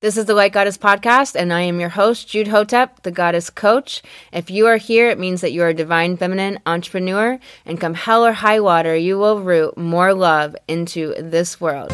This 0.00 0.16
is 0.16 0.26
the 0.26 0.34
Light 0.34 0.52
Goddess 0.52 0.78
podcast, 0.78 1.34
and 1.34 1.52
I 1.52 1.62
am 1.62 1.80
your 1.80 1.88
host, 1.88 2.28
Jude 2.28 2.46
Hotep, 2.46 3.02
the 3.02 3.10
Goddess 3.10 3.50
Coach. 3.50 4.00
If 4.32 4.48
you 4.48 4.68
are 4.68 4.76
here, 4.76 5.10
it 5.10 5.18
means 5.18 5.40
that 5.40 5.50
you 5.50 5.60
are 5.62 5.70
a 5.70 5.74
divine 5.74 6.16
feminine 6.16 6.60
entrepreneur, 6.66 7.40
and 7.66 7.80
come 7.80 7.94
hell 7.94 8.24
or 8.24 8.32
high 8.32 8.60
water, 8.60 8.94
you 8.94 9.18
will 9.18 9.40
root 9.40 9.76
more 9.76 10.14
love 10.14 10.54
into 10.68 11.14
this 11.18 11.60
world. 11.60 11.90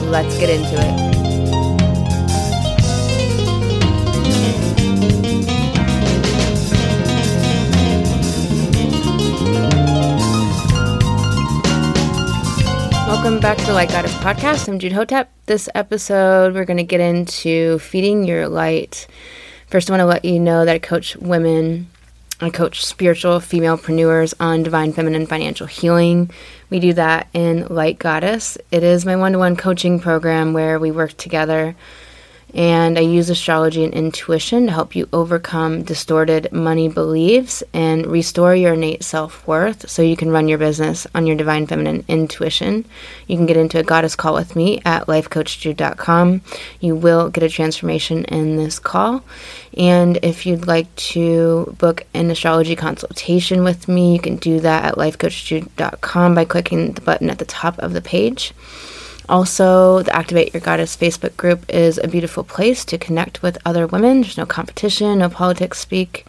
Let's 0.00 0.38
get 0.38 0.48
into 0.48 0.76
it. 0.78 1.21
Welcome 13.12 13.40
back 13.40 13.58
to 13.58 13.74
Light 13.74 13.90
Goddess 13.90 14.14
podcast. 14.14 14.68
I'm 14.68 14.78
Jude 14.78 14.92
Hotep. 14.92 15.30
This 15.44 15.68
episode, 15.74 16.54
we're 16.54 16.64
going 16.64 16.78
to 16.78 16.82
get 16.82 16.98
into 16.98 17.78
feeding 17.78 18.24
your 18.24 18.48
light. 18.48 19.06
First, 19.66 19.90
I 19.90 19.92
want 19.92 20.00
to 20.00 20.06
let 20.06 20.24
you 20.24 20.40
know 20.40 20.64
that 20.64 20.74
I 20.74 20.78
coach 20.78 21.14
women. 21.16 21.90
I 22.40 22.48
coach 22.48 22.82
spiritual 22.82 23.38
femalepreneurs 23.38 24.32
on 24.40 24.62
divine 24.62 24.94
feminine 24.94 25.26
financial 25.26 25.66
healing. 25.66 26.30
We 26.70 26.80
do 26.80 26.94
that 26.94 27.28
in 27.34 27.66
Light 27.66 27.98
Goddess. 27.98 28.56
It 28.70 28.82
is 28.82 29.04
my 29.04 29.14
one 29.14 29.32
to 29.32 29.38
one 29.38 29.56
coaching 29.56 30.00
program 30.00 30.54
where 30.54 30.78
we 30.78 30.90
work 30.90 31.14
together 31.18 31.76
and 32.54 32.98
I 32.98 33.02
use 33.02 33.30
astrology 33.30 33.82
and 33.84 33.94
intuition 33.94 34.66
to 34.66 34.72
help 34.72 34.94
you 34.94 35.08
overcome 35.12 35.82
distorted 35.82 36.52
money 36.52 36.88
beliefs 36.88 37.62
and 37.72 38.06
restore 38.06 38.54
your 38.54 38.74
innate 38.74 39.04
self 39.04 39.46
worth 39.46 39.88
so 39.88 40.02
you 40.02 40.16
can 40.16 40.30
run 40.30 40.48
your 40.48 40.58
business 40.58 41.06
on 41.14 41.26
your 41.26 41.36
divine 41.36 41.66
feminine 41.66 42.04
intuition. 42.08 42.84
You 43.26 43.36
can 43.36 43.46
get 43.46 43.56
into 43.56 43.78
a 43.78 43.82
goddess 43.82 44.16
call 44.16 44.34
with 44.34 44.54
me 44.54 44.82
at 44.84 45.06
lifecoachjude.com. 45.06 46.42
You 46.80 46.94
will 46.94 47.30
get 47.30 47.44
a 47.44 47.48
transformation 47.48 48.24
in 48.26 48.56
this 48.56 48.78
call. 48.78 49.24
And 49.78 50.18
if 50.22 50.44
you'd 50.44 50.66
like 50.66 50.94
to 50.96 51.74
book 51.78 52.04
an 52.12 52.30
astrology 52.30 52.76
consultation 52.76 53.64
with 53.64 53.88
me, 53.88 54.12
you 54.12 54.20
can 54.20 54.36
do 54.36 54.60
that 54.60 54.84
at 54.84 54.94
lifecoachjude.com 54.96 56.34
by 56.34 56.44
clicking 56.44 56.92
the 56.92 57.00
button 57.00 57.30
at 57.30 57.38
the 57.38 57.46
top 57.46 57.78
of 57.78 57.94
the 57.94 58.02
page. 58.02 58.52
Also, 59.28 60.02
the 60.02 60.14
Activate 60.14 60.52
Your 60.52 60.60
Goddess 60.60 60.96
Facebook 60.96 61.36
group 61.36 61.64
is 61.68 61.98
a 61.98 62.08
beautiful 62.08 62.44
place 62.44 62.84
to 62.86 62.98
connect 62.98 63.42
with 63.42 63.56
other 63.64 63.86
women. 63.86 64.20
There's 64.20 64.36
no 64.36 64.46
competition, 64.46 65.20
no 65.20 65.28
politics 65.28 65.78
speak, 65.78 66.26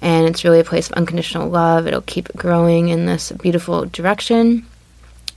and 0.00 0.26
it's 0.26 0.42
really 0.42 0.60
a 0.60 0.64
place 0.64 0.88
of 0.88 0.94
unconditional 0.94 1.48
love. 1.48 1.86
It'll 1.86 2.00
keep 2.02 2.32
growing 2.34 2.88
in 2.88 3.06
this 3.06 3.32
beautiful 3.32 3.84
direction. 3.84 4.66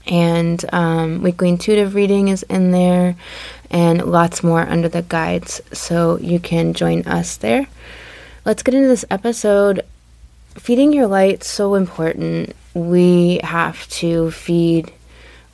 And 0.06 0.64
um, 0.72 1.22
weekly 1.22 1.48
intuitive 1.48 1.94
reading 1.94 2.28
is 2.28 2.44
in 2.44 2.70
there, 2.70 3.16
and 3.70 4.04
lots 4.04 4.42
more 4.42 4.62
under 4.62 4.88
the 4.88 5.02
guides, 5.02 5.60
so 5.72 6.18
you 6.18 6.40
can 6.40 6.74
join 6.74 7.02
us 7.02 7.36
there. 7.36 7.66
Let's 8.44 8.62
get 8.62 8.74
into 8.74 8.88
this 8.88 9.04
episode. 9.10 9.84
Feeding 10.54 10.92
your 10.92 11.08
light 11.08 11.44
so 11.44 11.74
important. 11.74 12.54
We 12.74 13.40
have 13.42 13.86
to 13.88 14.30
feed 14.30 14.92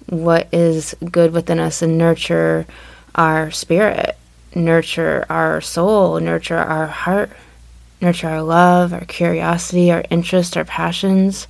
what 0.07 0.49
is 0.53 0.95
good 1.11 1.33
within 1.33 1.59
us 1.59 1.83
and 1.83 1.99
nurture 1.99 2.67
our 3.15 3.51
spirit, 3.51 4.17
nurture 4.55 5.25
our 5.29 5.61
soul, 5.61 6.19
nurture 6.21 6.59
our 6.59 6.87
heart, 6.87 7.31
nurture 8.01 8.29
our 8.29 8.43
love, 8.43 8.93
our 8.93 9.05
curiosity, 9.05 9.93
our 9.93 10.05
interest, 10.11 10.57
our 10.57 10.65
passions. 10.65 11.47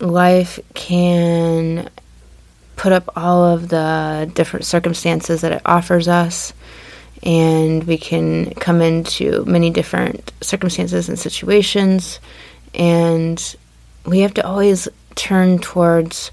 Life 0.00 0.60
can 0.74 1.88
put 2.76 2.92
up 2.92 3.16
all 3.16 3.44
of 3.44 3.68
the 3.68 4.30
different 4.34 4.66
circumstances 4.66 5.40
that 5.40 5.52
it 5.52 5.62
offers 5.64 6.08
us, 6.08 6.52
and 7.22 7.84
we 7.84 7.96
can 7.96 8.50
come 8.54 8.82
into 8.82 9.44
many 9.46 9.70
different 9.70 10.32
circumstances 10.42 11.08
and 11.08 11.18
situations, 11.18 12.20
and 12.74 13.56
we 14.04 14.20
have 14.20 14.34
to 14.34 14.46
always 14.46 14.86
turn 15.14 15.58
towards 15.58 16.30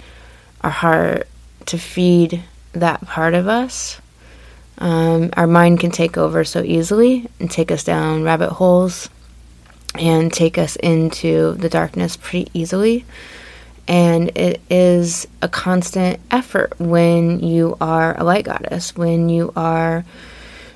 our 0.64 0.72
heart 0.72 1.28
to 1.68 1.78
feed 1.78 2.44
that 2.74 3.02
part 3.02 3.34
of 3.34 3.48
us. 3.48 4.00
Um, 4.78 5.30
our 5.34 5.48
mind 5.48 5.80
can 5.80 5.92
take 5.92 6.18
over 6.18 6.44
so 6.44 6.62
easily 6.64 7.30
and 7.40 7.50
take 7.50 7.72
us 7.72 7.84
down 7.84 8.24
rabbit 8.24 8.50
holes 8.50 9.10
and 9.96 10.34
take 10.34 10.58
us 10.58 10.76
into 10.78 11.54
the 11.54 11.70
darkness 11.70 12.18
pretty 12.18 12.50
easily. 12.54 13.06
And 13.88 14.36
it 14.38 14.62
is 14.70 15.28
a 15.42 15.50
constant 15.50 16.20
effort 16.32 16.80
when 16.80 17.42
you 17.42 17.78
are 17.80 18.18
a 18.18 18.24
light 18.24 18.46
goddess, 18.46 18.96
when 18.96 19.30
you 19.30 19.52
are 19.56 20.06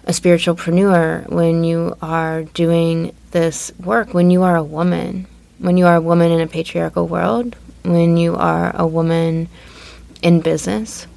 a 0.04 0.12
spiritualpreneur, 0.12 1.30
when 1.30 1.64
you 1.64 1.96
are 2.02 2.44
doing 2.44 3.14
this 3.32 3.72
work, 3.84 4.14
when 4.14 4.30
you 4.30 4.44
are 4.44 4.56
a 4.56 4.64
woman, 4.64 5.26
when 5.58 5.78
you 5.78 5.86
are 5.86 5.96
a 5.96 6.02
woman 6.02 6.32
in 6.32 6.42
a 6.42 6.48
patriarchal 6.48 7.08
world, 7.08 7.56
when 7.84 8.18
you 8.18 8.36
are 8.36 8.76
a 8.76 8.86
woman 8.86 9.50
in 10.22 10.42
business, 10.42 11.08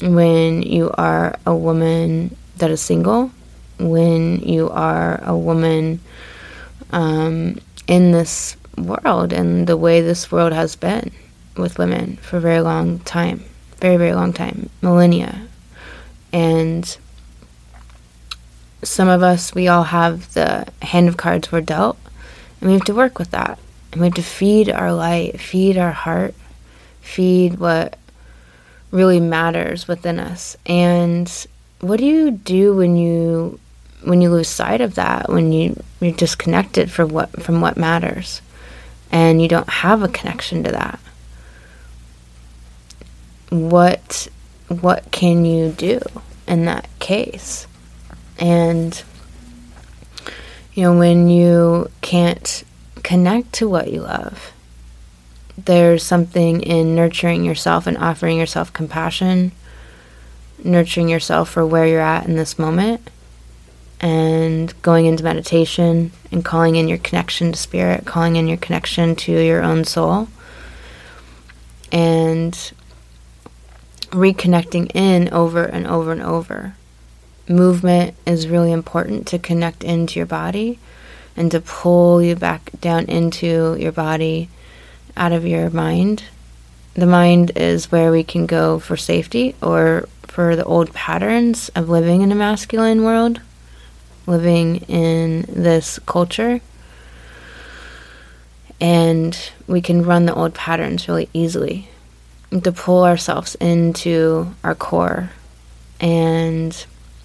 when 0.00 0.62
you 0.62 0.90
are 0.96 1.38
a 1.46 1.54
woman 1.54 2.36
that 2.56 2.70
is 2.70 2.80
single, 2.80 3.30
when 3.78 4.40
you 4.40 4.70
are 4.70 5.20
a 5.24 5.36
woman 5.36 6.00
um, 6.92 7.58
in 7.86 8.12
this 8.12 8.56
world 8.76 9.32
and 9.32 9.66
the 9.66 9.76
way 9.76 10.00
this 10.00 10.30
world 10.30 10.52
has 10.52 10.76
been 10.76 11.10
with 11.56 11.78
women 11.78 12.16
for 12.16 12.38
a 12.38 12.40
very 12.40 12.60
long 12.60 12.98
time, 13.00 13.44
very, 13.78 13.96
very 13.96 14.14
long 14.14 14.32
time, 14.32 14.70
millennia. 14.82 15.46
And 16.32 16.96
some 18.82 19.08
of 19.08 19.22
us, 19.22 19.54
we 19.54 19.68
all 19.68 19.84
have 19.84 20.32
the 20.34 20.66
hand 20.82 21.08
of 21.08 21.16
cards 21.16 21.52
we're 21.52 21.60
dealt, 21.60 21.98
and 22.60 22.68
we 22.70 22.74
have 22.74 22.84
to 22.84 22.94
work 22.94 23.18
with 23.18 23.30
that. 23.32 23.58
And 23.92 24.00
we 24.00 24.06
have 24.06 24.14
to 24.14 24.22
feed 24.22 24.70
our 24.70 24.92
light, 24.92 25.40
feed 25.40 25.76
our 25.76 25.92
heart, 25.92 26.34
feed 27.00 27.58
what 27.58 27.98
really 28.90 29.20
matters 29.20 29.86
within 29.86 30.18
us. 30.18 30.56
And 30.66 31.30
what 31.80 31.98
do 31.98 32.04
you 32.04 32.30
do 32.30 32.76
when 32.76 32.96
you 32.96 33.58
when 34.02 34.22
you 34.22 34.30
lose 34.30 34.48
sight 34.48 34.80
of 34.80 34.94
that, 34.94 35.28
when 35.28 35.52
you, 35.52 35.78
you're 36.00 36.12
disconnected 36.12 36.90
for 36.90 37.04
what 37.04 37.42
from 37.42 37.60
what 37.60 37.76
matters 37.76 38.40
and 39.12 39.42
you 39.42 39.48
don't 39.48 39.68
have 39.68 40.02
a 40.02 40.08
connection 40.08 40.64
to 40.64 40.72
that? 40.72 41.00
What 43.50 44.28
what 44.68 45.10
can 45.10 45.44
you 45.44 45.70
do 45.70 46.00
in 46.46 46.64
that 46.66 46.88
case? 46.98 47.66
And 48.38 49.02
you 50.74 50.84
know, 50.84 50.98
when 50.98 51.28
you 51.28 51.90
can't 52.00 52.64
connect 53.02 53.52
to 53.54 53.68
what 53.68 53.90
you 53.90 54.02
love, 54.02 54.52
there's 55.66 56.02
something 56.02 56.62
in 56.62 56.94
nurturing 56.94 57.44
yourself 57.44 57.86
and 57.86 57.96
offering 57.98 58.38
yourself 58.38 58.72
compassion, 58.72 59.52
nurturing 60.62 61.08
yourself 61.08 61.50
for 61.50 61.66
where 61.66 61.86
you're 61.86 62.00
at 62.00 62.26
in 62.26 62.36
this 62.36 62.58
moment, 62.58 63.10
and 64.00 64.74
going 64.82 65.06
into 65.06 65.24
meditation 65.24 66.12
and 66.32 66.44
calling 66.44 66.76
in 66.76 66.88
your 66.88 66.98
connection 66.98 67.52
to 67.52 67.58
spirit, 67.58 68.06
calling 68.06 68.36
in 68.36 68.48
your 68.48 68.56
connection 68.56 69.14
to 69.14 69.32
your 69.32 69.62
own 69.62 69.84
soul, 69.84 70.28
and 71.92 72.72
reconnecting 74.10 74.90
in 74.94 75.28
over 75.32 75.64
and 75.64 75.86
over 75.86 76.12
and 76.12 76.22
over. 76.22 76.74
Movement 77.48 78.14
is 78.26 78.48
really 78.48 78.72
important 78.72 79.26
to 79.28 79.38
connect 79.38 79.82
into 79.82 80.18
your 80.18 80.26
body 80.26 80.78
and 81.36 81.50
to 81.50 81.60
pull 81.60 82.22
you 82.22 82.36
back 82.36 82.70
down 82.80 83.04
into 83.06 83.76
your 83.78 83.92
body 83.92 84.48
out 85.16 85.32
of 85.32 85.46
your 85.46 85.70
mind. 85.70 86.24
The 86.94 87.06
mind 87.06 87.52
is 87.56 87.92
where 87.92 88.10
we 88.10 88.24
can 88.24 88.46
go 88.46 88.78
for 88.78 88.96
safety 88.96 89.54
or 89.62 90.08
for 90.22 90.56
the 90.56 90.64
old 90.64 90.92
patterns 90.92 91.68
of 91.70 91.88
living 91.88 92.22
in 92.22 92.32
a 92.32 92.34
masculine 92.36 93.04
world, 93.04 93.40
living 94.26 94.76
in 94.88 95.42
this 95.48 95.98
culture. 96.00 96.60
And 98.80 99.36
we 99.66 99.80
can 99.80 100.04
run 100.04 100.26
the 100.26 100.34
old 100.34 100.54
patterns 100.54 101.06
really 101.08 101.28
easily 101.32 101.88
to 102.50 102.72
pull 102.72 103.04
ourselves 103.04 103.54
into 103.56 104.54
our 104.64 104.74
core. 104.74 105.30
And 106.00 106.74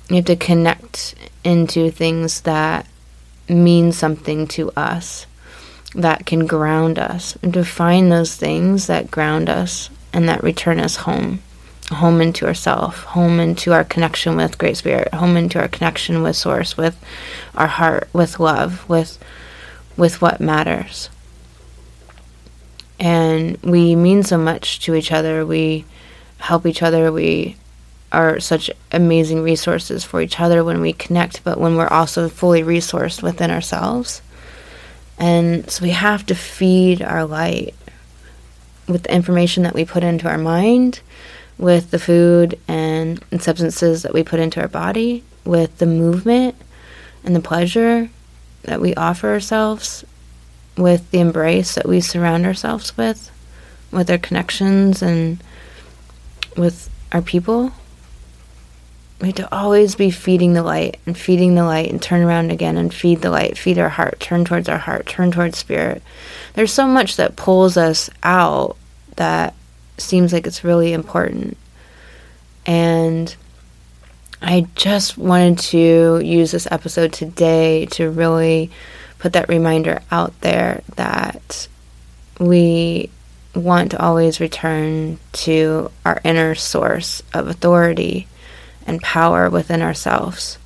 you 0.10 0.18
have 0.18 0.26
to 0.26 0.36
connect 0.36 1.16
into 1.44 1.90
things 1.92 2.42
that 2.42 2.86
mean 3.48 3.92
something 3.92 4.48
to 4.48 4.72
us 4.72 5.26
that 5.95 6.25
can 6.25 6.45
ground 6.45 7.00
us 7.00 7.38
and 7.42 7.53
to 7.53 7.65
find 7.65 8.12
those 8.12 8.36
things 8.36 8.88
that 8.88 9.12
ground 9.12 9.50
us 9.50 9.89
and 10.13 10.27
that 10.30 10.44
return 10.44 10.80
us 10.80 10.97
home. 10.97 11.42
Home 11.92 12.19
into 12.19 12.47
ourself 12.47 13.03
home 13.03 13.39
into 13.39 13.71
our 13.71 13.83
connection 13.83 14.36
with 14.36 14.57
great 14.57 14.75
spirit 14.75 15.13
home 15.13 15.38
into 15.38 15.59
our 15.59 15.68
connection 15.68 16.24
with 16.24 16.36
source 16.36 16.75
with 16.75 17.00
our 17.53 17.68
heart 17.68 18.09
with 18.12 18.39
love 18.39 18.89
with 18.89 19.19
with 19.97 20.21
what 20.21 20.39
matters. 20.39 21.09
And 23.00 23.57
we 23.62 23.95
mean 23.95 24.24
so 24.24 24.38
much 24.38 24.80
to 24.81 24.95
each 24.95 25.12
other. 25.12 25.45
We 25.45 25.86
help 26.38 26.65
each 26.65 26.81
other. 26.81 27.12
We 27.12 27.57
are 28.12 28.39
such 28.39 28.71
amazing 28.92 29.42
resources 29.42 30.03
for 30.03 30.21
each 30.21 30.39
other 30.39 30.63
when 30.63 30.80
we 30.81 30.94
connect, 30.94 31.44
but 31.44 31.59
when 31.59 31.75
we're 31.75 31.88
also 31.88 32.30
fully 32.30 32.63
resourced 32.63 33.21
within 33.21 33.51
ourselves. 33.51 34.21
And 35.18 35.70
so 35.70 35.84
we 35.84 35.92
have 35.92 36.26
to 36.28 36.36
feed 36.36 37.02
our 37.02 37.26
light 37.26 37.74
with 38.88 39.04
the 39.04 39.14
information 39.14 39.64
that 39.64 39.74
we 39.74 39.86
put 39.86 40.04
into 40.04 40.28
our 40.28 40.38
mind, 40.38 41.02
with 41.58 41.92
the 41.92 42.00
food 42.00 42.60
and, 42.68 43.24
and 43.32 43.42
substances 43.42 44.04
that 44.04 44.14
we 44.14 44.24
put 44.24 44.40
into 44.40 44.62
our 44.62 44.68
body, 44.68 45.24
with 45.46 45.78
the 45.78 45.86
movement 45.86 46.56
and 47.24 47.36
the 47.36 47.40
pleasure 47.40 48.10
that 48.64 48.82
we 48.82 48.94
offer 48.96 49.30
ourselves, 49.30 50.04
with 50.78 51.10
the 51.12 51.20
embrace 51.20 51.76
that 51.76 51.88
we 51.88 52.02
surround 52.02 52.46
ourselves 52.46 52.98
with, 52.98 53.32
with 53.92 54.10
our 54.10 54.18
connections 54.18 55.02
and 55.02 55.42
with 56.58 56.90
our 57.12 57.22
people. 57.22 57.72
We 59.22 59.28
have 59.28 59.36
to 59.36 59.56
always 59.56 59.96
be 59.96 60.12
feeding 60.12 60.54
the 60.54 60.64
light 60.64 61.00
and 61.06 61.18
feeding 61.18 61.56
the 61.56 61.64
light 61.64 61.90
and 61.90 62.02
turn 62.02 62.22
around 62.22 62.52
again 62.52 62.78
and 62.78 62.94
feed 62.94 63.22
the 63.22 63.30
light, 63.30 63.58
feed 63.58 63.80
our 63.80 63.90
heart, 63.90 64.20
turn 64.20 64.44
towards 64.44 64.68
our 64.68 64.78
heart, 64.78 65.06
turn 65.06 65.32
towards 65.32 65.58
spirit. 65.58 66.04
There's 66.54 66.74
so 66.74 66.86
much 66.86 67.16
that 67.16 67.38
pulls 67.38 67.78
us 67.78 68.10
out 68.24 68.76
that 69.16 69.54
seems 69.98 70.34
like 70.34 70.46
it's 70.46 70.66
really 70.66 70.92
important. 70.92 71.58
And 72.66 73.34
I 74.42 74.68
just 74.76 75.18
wanted 75.18 75.60
to 75.60 76.20
use 76.20 76.52
this 76.52 76.68
episode 76.70 77.14
today 77.14 77.86
to 77.88 78.10
really 78.10 78.70
put 79.20 79.34
that 79.34 79.48
reminder 79.48 80.02
out 80.12 80.40
there 80.42 80.82
that 80.98 81.68
we 82.38 83.10
want 83.56 83.92
to 83.92 84.02
always 84.02 84.42
return 84.42 85.18
to 85.32 85.90
our 86.06 86.20
inner 86.26 86.54
source 86.54 87.24
of 87.34 87.48
authority 87.48 88.28
and 88.86 89.02
power 89.02 89.50
within 89.50 89.82
ourselves. 89.82 90.58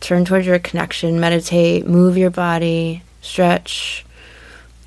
Turn 0.00 0.24
towards 0.24 0.46
your 0.46 0.58
connection, 0.58 1.20
meditate, 1.20 1.86
move 1.86 2.16
your 2.16 2.30
body, 2.30 3.02
stretch, 3.20 4.04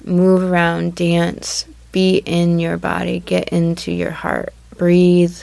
move 0.03 0.43
around, 0.43 0.95
dance, 0.95 1.65
be 1.91 2.17
in 2.17 2.59
your 2.59 2.77
body, 2.77 3.19
get 3.19 3.49
into 3.49 3.91
your 3.91 4.11
heart, 4.11 4.53
breathe, 4.77 5.37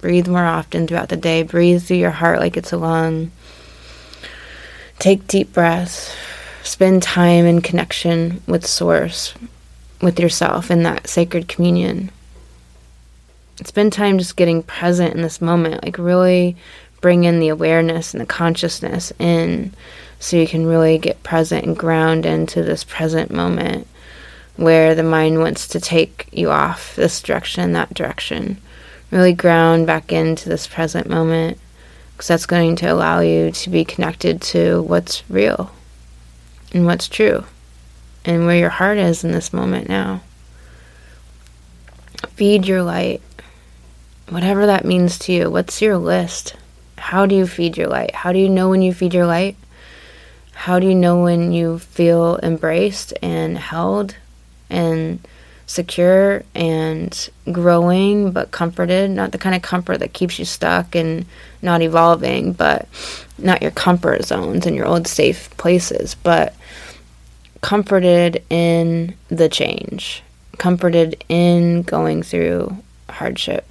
breathe 0.00 0.28
more 0.28 0.44
often 0.44 0.86
throughout 0.86 1.08
the 1.08 1.16
day, 1.16 1.42
breathe 1.42 1.82
through 1.82 1.96
your 1.96 2.10
heart 2.10 2.38
like 2.38 2.56
it's 2.56 2.72
a 2.72 2.76
lung. 2.76 3.30
Take 4.98 5.26
deep 5.26 5.52
breaths, 5.52 6.14
spend 6.62 7.02
time 7.02 7.46
in 7.46 7.62
connection 7.62 8.42
with 8.46 8.66
Source, 8.66 9.34
with 10.02 10.20
yourself 10.20 10.70
in 10.70 10.82
that 10.82 11.08
sacred 11.08 11.48
communion 11.48 12.10
spend 13.64 13.92
time 13.92 14.18
just 14.18 14.36
getting 14.36 14.62
present 14.62 15.14
in 15.14 15.22
this 15.22 15.40
moment, 15.40 15.84
like 15.84 15.98
really 15.98 16.56
bring 17.00 17.24
in 17.24 17.38
the 17.38 17.48
awareness 17.48 18.14
and 18.14 18.20
the 18.20 18.26
consciousness 18.26 19.12
in 19.18 19.72
so 20.18 20.36
you 20.36 20.46
can 20.46 20.66
really 20.66 20.98
get 20.98 21.22
present 21.22 21.64
and 21.66 21.76
ground 21.76 22.24
into 22.24 22.62
this 22.62 22.82
present 22.82 23.30
moment 23.30 23.86
where 24.56 24.94
the 24.94 25.02
mind 25.02 25.38
wants 25.38 25.68
to 25.68 25.80
take 25.80 26.28
you 26.32 26.50
off 26.50 26.96
this 26.96 27.20
direction, 27.20 27.72
that 27.72 27.92
direction. 27.92 28.56
Really 29.10 29.32
ground 29.32 29.86
back 29.86 30.12
into 30.12 30.48
this 30.48 30.66
present 30.66 31.08
moment 31.08 31.58
because 32.12 32.28
that's 32.28 32.46
going 32.46 32.76
to 32.76 32.86
allow 32.86 33.20
you 33.20 33.50
to 33.50 33.70
be 33.70 33.84
connected 33.84 34.40
to 34.40 34.82
what's 34.82 35.28
real 35.28 35.72
and 36.72 36.86
what's 36.86 37.08
true 37.08 37.44
and 38.24 38.46
where 38.46 38.56
your 38.56 38.70
heart 38.70 38.98
is 38.98 39.24
in 39.24 39.32
this 39.32 39.52
moment 39.52 39.88
now. 39.88 40.20
Feed 42.30 42.66
your 42.66 42.82
light 42.82 43.22
whatever 44.28 44.66
that 44.66 44.84
means 44.84 45.18
to 45.20 45.32
you. 45.32 45.50
What's 45.50 45.82
your 45.82 45.98
list? 45.98 46.56
How 46.96 47.26
do 47.26 47.34
you 47.34 47.46
feed 47.46 47.76
your 47.76 47.88
light? 47.88 48.14
How 48.14 48.32
do 48.32 48.38
you 48.38 48.48
know 48.48 48.70
when 48.70 48.82
you 48.82 48.94
feed 48.94 49.14
your 49.14 49.26
light? 49.26 49.56
How 50.52 50.78
do 50.78 50.86
you 50.86 50.94
know 50.94 51.22
when 51.22 51.52
you 51.52 51.78
feel 51.78 52.38
embraced 52.42 53.12
and 53.20 53.58
held 53.58 54.16
and 54.70 55.26
secure 55.66 56.42
and 56.54 57.30
growing 57.52 58.30
but 58.30 58.50
comforted? 58.50 59.10
Not 59.10 59.32
the 59.32 59.38
kind 59.38 59.54
of 59.54 59.62
comfort 59.62 59.98
that 59.98 60.12
keeps 60.12 60.38
you 60.38 60.44
stuck 60.44 60.94
and 60.94 61.26
not 61.60 61.82
evolving, 61.82 62.52
but 62.52 62.88
not 63.36 63.62
your 63.62 63.72
comfort 63.72 64.24
zones 64.24 64.64
and 64.64 64.76
your 64.76 64.86
old 64.86 65.06
safe 65.06 65.54
places, 65.56 66.14
but 66.14 66.54
comforted 67.60 68.42
in 68.48 69.14
the 69.28 69.48
change, 69.48 70.22
comforted 70.58 71.22
in 71.28 71.82
going 71.82 72.22
through 72.22 72.76
hardship? 73.08 73.66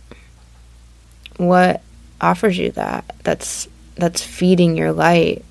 What 1.37 1.81
offers 2.21 2.57
you 2.57 2.71
that? 2.71 3.15
That's 3.23 3.67
that's 3.95 4.23
feeding 4.23 4.75
your 4.75 4.91
light 4.91 5.43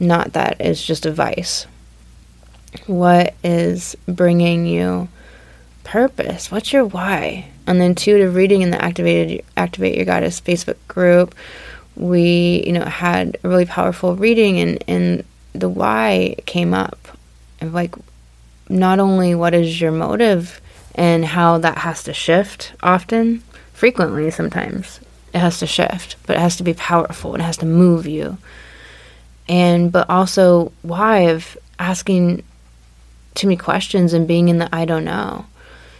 not 0.00 0.32
that 0.32 0.60
is 0.60 0.82
just 0.82 1.06
a 1.06 1.12
vice. 1.12 1.66
What 2.86 3.34
is 3.44 3.96
bringing 4.06 4.66
you 4.66 5.08
purpose? 5.84 6.50
What's 6.50 6.72
your 6.72 6.84
why? 6.84 7.50
On 7.66 7.78
the 7.78 7.84
intuitive 7.84 8.34
reading 8.34 8.62
in 8.62 8.70
the 8.70 8.82
activated 8.82 9.44
activate 9.56 9.96
your 9.96 10.04
goddess 10.04 10.40
facebook 10.40 10.76
group. 10.88 11.34
We 11.96 12.64
you 12.66 12.72
know 12.72 12.84
had 12.84 13.38
a 13.42 13.48
really 13.48 13.66
powerful 13.66 14.16
reading 14.16 14.58
and 14.58 14.84
and 14.88 15.24
the 15.52 15.68
why 15.68 16.36
came 16.46 16.74
up 16.74 16.98
of 17.60 17.72
like 17.72 17.94
not 18.68 18.98
only 18.98 19.34
what 19.34 19.54
is 19.54 19.80
your 19.80 19.92
motive 19.92 20.60
and 20.94 21.24
how 21.24 21.58
that 21.58 21.78
has 21.78 22.02
to 22.04 22.14
shift 22.14 22.72
often 22.82 23.42
frequently 23.72 24.30
sometimes. 24.30 25.00
It 25.32 25.38
has 25.38 25.58
to 25.58 25.66
shift, 25.66 26.16
but 26.26 26.36
it 26.36 26.40
has 26.40 26.56
to 26.56 26.62
be 26.62 26.74
powerful. 26.74 27.34
It 27.34 27.40
has 27.40 27.56
to 27.58 27.66
move 27.66 28.06
you. 28.06 28.38
And, 29.48 29.90
but 29.90 30.08
also, 30.08 30.72
why 30.82 31.30
of 31.30 31.58
asking 31.78 32.44
too 33.34 33.48
many 33.48 33.56
questions 33.56 34.12
and 34.12 34.28
being 34.28 34.48
in 34.48 34.58
the 34.58 34.72
I 34.74 34.84
don't 34.84 35.04
know. 35.04 35.46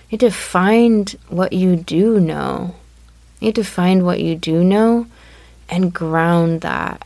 You 0.08 0.16
need 0.16 0.20
to 0.20 0.30
find 0.30 1.10
what 1.28 1.52
you 1.52 1.76
do 1.76 2.20
know. 2.20 2.74
You 3.40 3.46
need 3.46 3.56
to 3.56 3.64
find 3.64 4.04
what 4.04 4.20
you 4.20 4.36
do 4.36 4.62
know 4.62 5.06
and 5.68 5.92
ground 5.92 6.60
that. 6.60 7.04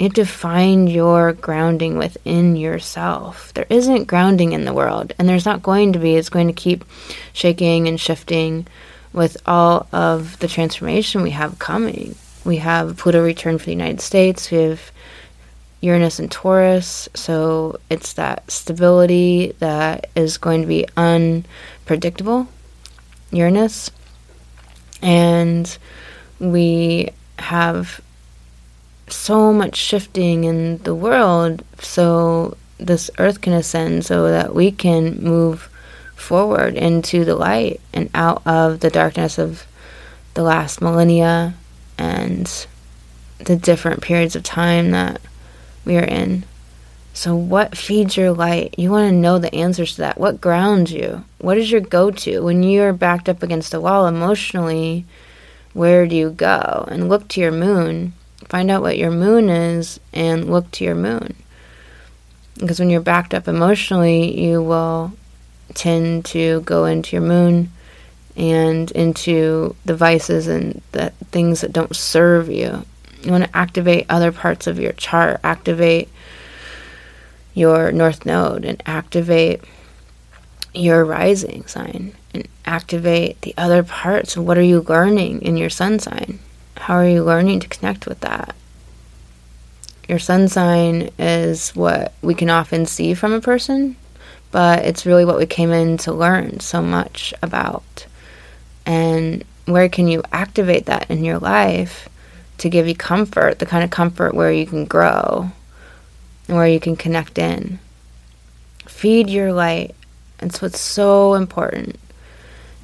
You 0.00 0.04
have 0.04 0.14
to 0.14 0.24
find 0.24 0.90
your 0.90 1.34
grounding 1.34 1.98
within 1.98 2.56
yourself. 2.56 3.52
There 3.52 3.66
isn't 3.68 4.06
grounding 4.06 4.52
in 4.52 4.64
the 4.64 4.72
world, 4.72 5.12
and 5.18 5.28
there's 5.28 5.44
not 5.44 5.62
going 5.62 5.92
to 5.92 5.98
be. 5.98 6.14
It's 6.14 6.30
going 6.30 6.46
to 6.46 6.54
keep 6.54 6.86
shaking 7.34 7.86
and 7.86 8.00
shifting 8.00 8.66
with 9.12 9.36
all 9.44 9.86
of 9.92 10.38
the 10.38 10.48
transformation 10.48 11.20
we 11.20 11.32
have 11.32 11.58
coming. 11.58 12.14
We 12.46 12.56
have 12.56 12.96
Pluto 12.96 13.22
return 13.22 13.58
for 13.58 13.66
the 13.66 13.72
United 13.72 14.00
States. 14.00 14.50
We 14.50 14.56
have 14.56 14.90
Uranus 15.82 16.18
and 16.18 16.32
Taurus. 16.32 17.10
So 17.12 17.78
it's 17.90 18.14
that 18.14 18.50
stability 18.50 19.54
that 19.58 20.08
is 20.16 20.38
going 20.38 20.62
to 20.62 20.66
be 20.66 20.86
unpredictable. 20.96 22.48
Uranus. 23.32 23.90
And 25.02 25.76
we 26.38 27.10
have 27.38 28.00
so 29.12 29.52
much 29.52 29.76
shifting 29.76 30.44
in 30.44 30.78
the 30.78 30.94
world 30.94 31.64
so 31.78 32.56
this 32.78 33.10
earth 33.18 33.40
can 33.40 33.52
ascend 33.52 34.04
so 34.04 34.30
that 34.30 34.54
we 34.54 34.70
can 34.70 35.22
move 35.22 35.68
forward 36.16 36.74
into 36.74 37.24
the 37.24 37.34
light 37.34 37.80
and 37.92 38.10
out 38.14 38.42
of 38.46 38.80
the 38.80 38.90
darkness 38.90 39.38
of 39.38 39.66
the 40.34 40.42
last 40.42 40.80
millennia 40.80 41.54
and 41.98 42.66
the 43.38 43.56
different 43.56 44.02
periods 44.02 44.36
of 44.36 44.42
time 44.42 44.90
that 44.90 45.20
we 45.84 45.96
are 45.96 46.04
in. 46.04 46.44
So, 47.12 47.34
what 47.34 47.76
feeds 47.76 48.16
your 48.16 48.32
light? 48.32 48.74
You 48.78 48.90
want 48.90 49.10
to 49.10 49.16
know 49.16 49.38
the 49.38 49.54
answers 49.54 49.96
to 49.96 50.02
that. 50.02 50.18
What 50.18 50.40
grounds 50.40 50.92
you? 50.92 51.24
What 51.38 51.58
is 51.58 51.70
your 51.70 51.80
go 51.80 52.10
to? 52.10 52.40
When 52.40 52.62
you're 52.62 52.92
backed 52.92 53.28
up 53.28 53.42
against 53.42 53.74
a 53.74 53.80
wall 53.80 54.06
emotionally, 54.06 55.04
where 55.72 56.06
do 56.06 56.14
you 56.14 56.30
go? 56.30 56.86
And 56.88 57.08
look 57.08 57.28
to 57.28 57.40
your 57.40 57.52
moon. 57.52 58.12
Find 58.50 58.68
out 58.68 58.82
what 58.82 58.98
your 58.98 59.12
moon 59.12 59.48
is 59.48 60.00
and 60.12 60.50
look 60.50 60.68
to 60.72 60.84
your 60.84 60.96
moon. 60.96 61.36
Because 62.58 62.80
when 62.80 62.90
you're 62.90 63.00
backed 63.00 63.32
up 63.32 63.46
emotionally, 63.46 64.38
you 64.38 64.60
will 64.60 65.12
tend 65.74 66.24
to 66.26 66.60
go 66.62 66.84
into 66.84 67.14
your 67.14 67.24
moon 67.24 67.70
and 68.34 68.90
into 68.90 69.76
the 69.84 69.94
vices 69.94 70.48
and 70.48 70.82
the 70.90 71.10
things 71.30 71.60
that 71.60 71.72
don't 71.72 71.94
serve 71.94 72.48
you. 72.48 72.84
You 73.22 73.30
want 73.30 73.44
to 73.44 73.56
activate 73.56 74.06
other 74.08 74.32
parts 74.32 74.66
of 74.66 74.80
your 74.80 74.94
chart, 74.94 75.38
activate 75.44 76.08
your 77.54 77.92
north 77.92 78.26
node 78.26 78.64
and 78.64 78.82
activate 78.84 79.62
your 80.74 81.04
rising 81.04 81.66
sign 81.66 82.14
and 82.34 82.48
activate 82.64 83.40
the 83.42 83.54
other 83.56 83.84
parts. 83.84 84.36
What 84.36 84.58
are 84.58 84.62
you 84.62 84.80
learning 84.80 85.42
in 85.42 85.56
your 85.56 85.70
sun 85.70 86.00
sign? 86.00 86.40
How 86.76 86.94
are 86.94 87.08
you 87.08 87.22
learning 87.22 87.60
to 87.60 87.68
connect 87.68 88.06
with 88.06 88.20
that? 88.20 88.54
Your 90.08 90.18
sun 90.18 90.48
sign 90.48 91.10
is 91.18 91.70
what 91.70 92.12
we 92.22 92.34
can 92.34 92.50
often 92.50 92.86
see 92.86 93.14
from 93.14 93.32
a 93.32 93.40
person, 93.40 93.96
but 94.50 94.84
it's 94.84 95.06
really 95.06 95.24
what 95.24 95.38
we 95.38 95.46
came 95.46 95.70
in 95.70 95.98
to 95.98 96.12
learn 96.12 96.60
so 96.60 96.82
much 96.82 97.32
about. 97.42 98.06
And 98.86 99.44
where 99.66 99.88
can 99.88 100.08
you 100.08 100.22
activate 100.32 100.86
that 100.86 101.10
in 101.10 101.24
your 101.24 101.38
life 101.38 102.08
to 102.60 102.68
give 102.68 102.86
you 102.86 102.94
comfort, 102.94 103.58
the 103.58 103.66
kind 103.66 103.82
of 103.82 103.90
comfort 103.90 104.34
where 104.34 104.52
you 104.52 104.66
can 104.66 104.84
grow 104.84 105.50
and 106.46 106.56
where 106.56 106.68
you 106.68 106.78
can 106.78 106.94
connect 106.94 107.38
in. 107.38 107.78
Feed 108.86 109.30
your 109.30 109.52
light. 109.52 109.94
It's 110.40 110.60
what's 110.60 110.80
so 110.80 111.34
important 111.34 111.98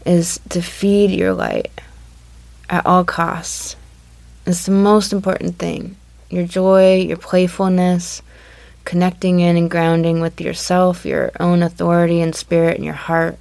is 0.06 0.40
to 0.50 0.62
feed 0.62 1.10
your 1.10 1.34
light 1.34 1.70
at 2.70 2.86
all 2.86 3.04
costs. 3.04 3.76
It's 4.46 4.66
the 4.66 4.72
most 4.72 5.12
important 5.12 5.58
thing. 5.58 5.96
Your 6.30 6.46
joy, 6.46 6.96
your 6.96 7.16
playfulness, 7.16 8.22
connecting 8.84 9.40
in 9.40 9.56
and 9.56 9.70
grounding 9.70 10.20
with 10.20 10.40
yourself, 10.40 11.04
your 11.04 11.32
own 11.40 11.62
authority 11.62 12.20
and 12.20 12.34
spirit 12.34 12.76
and 12.76 12.84
your 12.84 12.94
heart. 12.94 13.36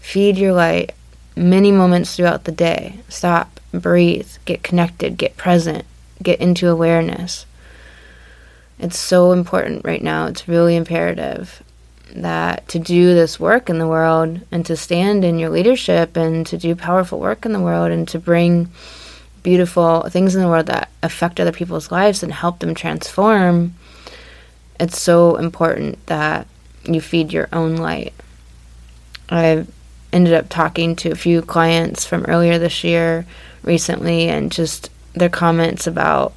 Feed 0.00 0.36
your 0.36 0.52
light 0.52 0.92
many 1.34 1.72
moments 1.72 2.14
throughout 2.14 2.44
the 2.44 2.52
day. 2.52 3.00
Stop, 3.08 3.58
breathe, 3.72 4.28
get 4.44 4.62
connected, 4.62 5.16
get 5.16 5.36
present, 5.36 5.84
get 6.22 6.40
into 6.40 6.68
awareness. 6.68 7.46
It's 8.78 8.98
so 8.98 9.32
important 9.32 9.84
right 9.84 10.02
now. 10.02 10.26
It's 10.26 10.46
really 10.46 10.76
imperative 10.76 11.62
that 12.14 12.66
to 12.68 12.78
do 12.78 13.14
this 13.14 13.40
work 13.40 13.68
in 13.68 13.78
the 13.78 13.88
world 13.88 14.40
and 14.50 14.64
to 14.66 14.76
stand 14.76 15.24
in 15.24 15.38
your 15.38 15.50
leadership 15.50 16.16
and 16.16 16.46
to 16.46 16.56
do 16.56 16.74
powerful 16.74 17.18
work 17.18 17.44
in 17.44 17.52
the 17.52 17.60
world 17.60 17.90
and 17.90 18.06
to 18.08 18.18
bring 18.18 18.70
beautiful 19.42 20.02
things 20.08 20.34
in 20.34 20.40
the 20.40 20.48
world 20.48 20.66
that 20.66 20.88
affect 21.02 21.38
other 21.38 21.52
people's 21.52 21.90
lives 21.90 22.22
and 22.22 22.32
help 22.32 22.60
them 22.60 22.74
transform, 22.74 23.74
it's 24.80 24.98
so 24.98 25.36
important 25.36 26.04
that 26.06 26.46
you 26.84 27.00
feed 27.00 27.32
your 27.32 27.48
own 27.52 27.76
light. 27.76 28.14
I've 29.28 29.70
ended 30.12 30.34
up 30.34 30.48
talking 30.48 30.96
to 30.96 31.10
a 31.10 31.16
few 31.16 31.42
clients 31.42 32.04
from 32.04 32.24
earlier 32.26 32.58
this 32.58 32.84
year 32.84 33.26
recently 33.62 34.28
and 34.28 34.52
just 34.52 34.90
their 35.14 35.28
comments 35.28 35.86
about 35.86 36.32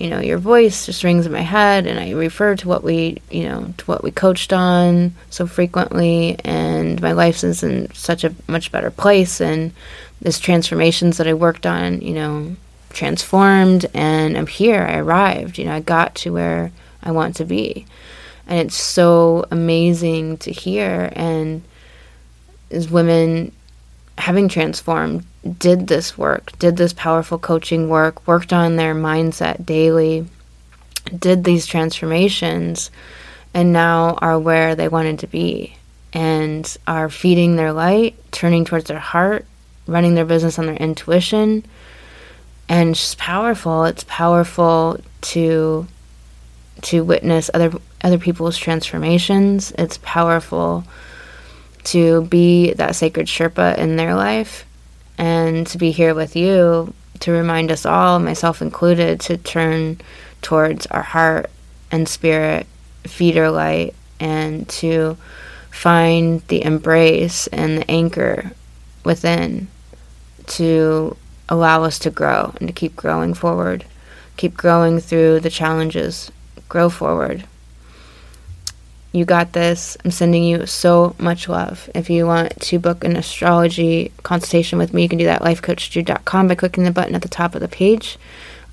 you 0.00 0.08
know, 0.08 0.20
your 0.20 0.38
voice 0.38 0.86
just 0.86 1.04
rings 1.04 1.26
in 1.26 1.32
my 1.32 1.42
head, 1.42 1.86
and 1.86 2.00
I 2.00 2.12
refer 2.12 2.56
to 2.56 2.68
what 2.68 2.82
we, 2.82 3.20
you 3.30 3.44
know, 3.44 3.74
to 3.76 3.84
what 3.84 4.02
we 4.02 4.10
coached 4.10 4.50
on 4.50 5.14
so 5.28 5.46
frequently, 5.46 6.36
and 6.42 7.00
my 7.02 7.12
life 7.12 7.44
is 7.44 7.62
in 7.62 7.92
such 7.92 8.24
a 8.24 8.34
much 8.48 8.72
better 8.72 8.90
place, 8.90 9.42
and 9.42 9.72
this 10.22 10.38
transformations 10.38 11.18
that 11.18 11.28
I 11.28 11.34
worked 11.34 11.66
on, 11.66 12.00
you 12.00 12.14
know, 12.14 12.56
transformed, 12.88 13.84
and 13.92 14.38
I'm 14.38 14.46
here. 14.46 14.82
I 14.82 14.96
arrived. 14.96 15.58
You 15.58 15.66
know, 15.66 15.74
I 15.74 15.80
got 15.80 16.14
to 16.16 16.32
where 16.32 16.72
I 17.02 17.10
want 17.10 17.36
to 17.36 17.44
be, 17.44 17.84
and 18.46 18.58
it's 18.58 18.76
so 18.76 19.44
amazing 19.50 20.38
to 20.38 20.50
hear. 20.50 21.12
And 21.12 21.62
as 22.70 22.90
women 22.90 23.52
having 24.20 24.48
transformed 24.48 25.24
did 25.58 25.86
this 25.86 26.16
work, 26.18 26.56
did 26.58 26.76
this 26.76 26.92
powerful 26.92 27.38
coaching 27.38 27.88
work, 27.88 28.26
worked 28.26 28.52
on 28.52 28.76
their 28.76 28.94
mindset 28.94 29.64
daily, 29.64 30.26
did 31.16 31.44
these 31.44 31.66
transformations, 31.66 32.90
and 33.54 33.72
now 33.72 34.14
are 34.20 34.38
where 34.38 34.74
they 34.74 34.88
wanted 34.88 35.18
to 35.20 35.26
be 35.26 35.76
and 36.12 36.76
are 36.86 37.08
feeding 37.08 37.56
their 37.56 37.72
light, 37.72 38.16
turning 38.32 38.64
towards 38.64 38.86
their 38.86 38.98
heart, 38.98 39.46
running 39.86 40.14
their 40.14 40.24
business 40.24 40.58
on 40.58 40.66
their 40.66 40.76
intuition. 40.76 41.64
And 42.68 42.90
it's 42.90 43.14
powerful. 43.16 43.84
It's 43.84 44.04
powerful 44.04 45.00
to 45.22 45.86
to 46.82 47.04
witness 47.04 47.50
other 47.52 47.72
other 48.02 48.18
people's 48.18 48.56
transformations. 48.56 49.72
It's 49.72 49.98
powerful 50.02 50.84
to 51.84 52.22
be 52.22 52.72
that 52.74 52.96
sacred 52.96 53.26
Sherpa 53.26 53.76
in 53.78 53.96
their 53.96 54.14
life 54.14 54.66
and 55.18 55.66
to 55.68 55.78
be 55.78 55.90
here 55.90 56.14
with 56.14 56.36
you 56.36 56.94
to 57.20 57.32
remind 57.32 57.70
us 57.70 57.84
all, 57.84 58.18
myself 58.18 58.62
included, 58.62 59.20
to 59.20 59.36
turn 59.36 60.00
towards 60.42 60.86
our 60.86 61.02
heart 61.02 61.50
and 61.90 62.08
spirit, 62.08 62.66
feed 63.04 63.36
our 63.36 63.50
light, 63.50 63.94
and 64.18 64.68
to 64.68 65.16
find 65.70 66.40
the 66.48 66.64
embrace 66.64 67.46
and 67.48 67.78
the 67.78 67.90
anchor 67.90 68.50
within 69.04 69.68
to 70.46 71.16
allow 71.48 71.84
us 71.84 71.98
to 71.98 72.10
grow 72.10 72.52
and 72.58 72.68
to 72.68 72.72
keep 72.74 72.96
growing 72.96 73.34
forward, 73.34 73.84
keep 74.36 74.56
growing 74.56 75.00
through 75.00 75.40
the 75.40 75.50
challenges, 75.50 76.30
grow 76.68 76.88
forward. 76.88 77.44
You 79.12 79.24
got 79.24 79.52
this. 79.52 79.96
I'm 80.04 80.12
sending 80.12 80.44
you 80.44 80.66
so 80.66 81.16
much 81.18 81.48
love. 81.48 81.90
If 81.94 82.10
you 82.10 82.26
want 82.26 82.60
to 82.60 82.78
book 82.78 83.02
an 83.02 83.16
astrology 83.16 84.12
consultation 84.22 84.78
with 84.78 84.94
me, 84.94 85.02
you 85.02 85.08
can 85.08 85.18
do 85.18 85.24
that 85.24 85.42
at 85.42 85.46
lifecoachjude.com 85.46 86.48
by 86.48 86.54
clicking 86.54 86.84
the 86.84 86.92
button 86.92 87.16
at 87.16 87.22
the 87.22 87.28
top 87.28 87.54
of 87.54 87.60
the 87.60 87.68
page. 87.68 88.18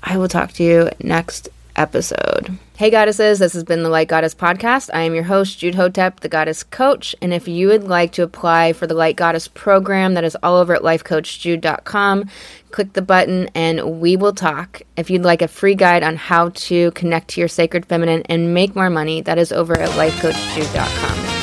I 0.02 0.16
will 0.16 0.28
talk 0.28 0.52
to 0.52 0.62
you 0.62 0.90
next 1.02 1.48
episode. 1.78 2.58
Hey, 2.76 2.90
goddesses, 2.90 3.38
this 3.38 3.54
has 3.54 3.64
been 3.64 3.82
the 3.82 3.88
Light 3.88 4.08
Goddess 4.08 4.34
Podcast. 4.34 4.90
I 4.92 5.02
am 5.02 5.14
your 5.14 5.24
host, 5.24 5.58
Jude 5.58 5.74
Hotep, 5.74 6.20
the 6.20 6.28
Goddess 6.28 6.62
Coach. 6.62 7.14
And 7.22 7.32
if 7.32 7.48
you 7.48 7.68
would 7.68 7.84
like 7.84 8.12
to 8.12 8.22
apply 8.22 8.72
for 8.72 8.86
the 8.86 8.94
Light 8.94 9.16
Goddess 9.16 9.48
program, 9.48 10.14
that 10.14 10.24
is 10.24 10.36
all 10.42 10.56
over 10.56 10.74
at 10.74 10.82
lifecoachjude.com. 10.82 12.28
Click 12.70 12.92
the 12.92 13.02
button 13.02 13.48
and 13.54 14.00
we 14.00 14.16
will 14.16 14.34
talk. 14.34 14.82
If 14.96 15.10
you'd 15.10 15.22
like 15.22 15.42
a 15.42 15.48
free 15.48 15.74
guide 15.74 16.02
on 16.02 16.16
how 16.16 16.50
to 16.50 16.90
connect 16.92 17.28
to 17.28 17.40
your 17.40 17.48
sacred 17.48 17.86
feminine 17.86 18.22
and 18.26 18.52
make 18.52 18.76
more 18.76 18.90
money, 18.90 19.22
that 19.22 19.38
is 19.38 19.52
over 19.52 19.78
at 19.78 19.90
lifecoachjude.com. 19.90 21.37